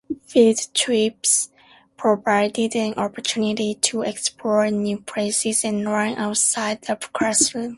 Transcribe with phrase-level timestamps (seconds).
[0.25, 1.51] Field trips
[1.95, 7.69] provided an opportunity to explore new places and learn outside the classroom.